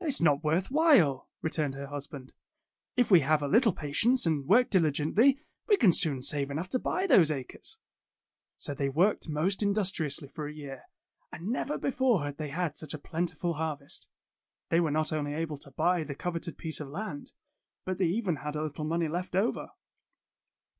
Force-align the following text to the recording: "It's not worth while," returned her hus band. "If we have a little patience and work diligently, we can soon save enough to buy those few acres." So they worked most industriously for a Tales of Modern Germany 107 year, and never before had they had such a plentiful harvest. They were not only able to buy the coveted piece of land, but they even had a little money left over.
"It's 0.00 0.20
not 0.20 0.44
worth 0.44 0.70
while," 0.70 1.28
returned 1.42 1.74
her 1.74 1.88
hus 1.88 2.06
band. 2.06 2.32
"If 2.96 3.10
we 3.10 3.18
have 3.22 3.42
a 3.42 3.48
little 3.48 3.72
patience 3.72 4.24
and 4.24 4.46
work 4.46 4.70
diligently, 4.70 5.40
we 5.66 5.76
can 5.76 5.90
soon 5.90 6.22
save 6.22 6.48
enough 6.52 6.68
to 6.68 6.78
buy 6.78 7.08
those 7.08 7.26
few 7.26 7.38
acres." 7.38 7.78
So 8.56 8.72
they 8.72 8.88
worked 8.88 9.28
most 9.28 9.64
industriously 9.64 10.28
for 10.28 10.46
a 10.46 10.54
Tales 10.54 10.60
of 10.60 10.62
Modern 10.62 10.76
Germany 10.76 11.52
107 11.54 11.54
year, 11.56 11.58
and 11.58 11.80
never 11.80 11.90
before 11.90 12.24
had 12.24 12.36
they 12.36 12.50
had 12.54 12.78
such 12.78 12.94
a 12.94 12.98
plentiful 13.02 13.54
harvest. 13.54 14.06
They 14.68 14.78
were 14.78 14.92
not 14.92 15.12
only 15.12 15.34
able 15.34 15.56
to 15.56 15.72
buy 15.72 16.04
the 16.04 16.14
coveted 16.14 16.56
piece 16.56 16.78
of 16.78 16.86
land, 16.86 17.32
but 17.84 17.98
they 17.98 18.06
even 18.06 18.36
had 18.36 18.54
a 18.54 18.62
little 18.62 18.84
money 18.84 19.08
left 19.08 19.34
over. 19.34 19.70